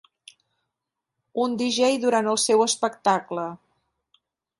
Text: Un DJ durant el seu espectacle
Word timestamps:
Un 1.43 1.53
DJ 1.59 1.89
durant 2.05 2.29
el 2.31 2.39
seu 2.45 2.65
espectacle 2.67 3.45